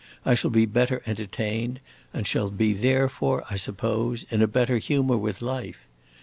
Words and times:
I 0.25 0.33
shall 0.33 0.49
be 0.49 0.65
better 0.65 1.03
entertained, 1.05 1.79
and 2.11 2.25
shall 2.25 2.49
be 2.49 2.73
therefore, 2.73 3.43
I 3.51 3.55
suppose, 3.55 4.25
in 4.31 4.41
a 4.41 4.47
better 4.47 4.79
humor 4.79 5.15
with 5.17 5.43
life. 5.43 5.87